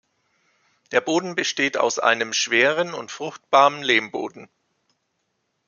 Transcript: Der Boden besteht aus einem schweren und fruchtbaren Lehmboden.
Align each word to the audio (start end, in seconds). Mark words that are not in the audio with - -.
Der 0.91 0.99
Boden 0.99 1.35
besteht 1.35 1.77
aus 1.77 1.99
einem 1.99 2.33
schweren 2.33 2.95
und 2.95 3.11
fruchtbaren 3.11 3.83
Lehmboden. 3.83 4.49